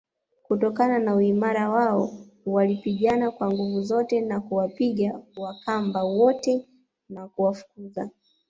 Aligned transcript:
kutokana 0.43 0.99
na 0.99 1.15
uimara 1.15 1.69
wao 1.69 2.09
walipigana 2.45 3.31
kwa 3.31 3.47
nguvu 3.51 3.81
zote 3.81 4.21
na 4.21 4.39
kuwapiga 4.39 5.19
Wakamba 5.37 6.03
wote 6.03 6.65
na 7.09 7.27
kuwafukuza 7.27 8.09